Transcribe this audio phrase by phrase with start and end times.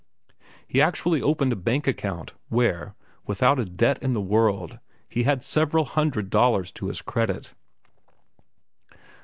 [0.67, 2.95] He actually opened a bank account, where,
[3.27, 7.53] without a debt in the world, he had several hundred dollars to his credit.